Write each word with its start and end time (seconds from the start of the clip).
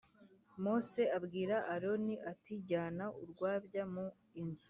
Mose 0.63 1.01
abwira 1.17 1.55
Aroni 1.73 2.15
ati 2.31 2.53
Jyana 2.67 3.05
urwabya 3.21 3.83
mu 3.93 4.05
inzu. 4.41 4.59